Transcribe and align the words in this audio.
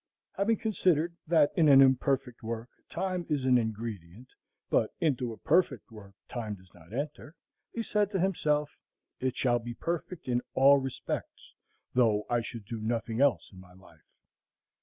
Having 0.31 0.57
considered 0.57 1.15
that 1.27 1.51
in 1.55 1.69
an 1.69 1.79
imperfect 1.79 2.41
work 2.41 2.69
time 2.89 3.23
is 3.29 3.45
an 3.45 3.59
ingredient, 3.59 4.27
but 4.71 4.89
into 4.99 5.31
a 5.31 5.37
perfect 5.37 5.91
work 5.91 6.15
time 6.27 6.55
does 6.55 6.73
not 6.73 6.91
enter, 6.91 7.35
he 7.71 7.83
said 7.83 8.09
to 8.09 8.19
himself, 8.19 8.71
It 9.19 9.35
shall 9.35 9.59
be 9.59 9.75
perfect 9.75 10.27
in 10.27 10.41
all 10.55 10.79
respects, 10.79 11.53
though 11.93 12.25
I 12.31 12.41
should 12.41 12.65
do 12.65 12.81
nothing 12.81 13.21
else 13.21 13.47
in 13.53 13.59
my 13.59 13.73
life. 13.73 14.01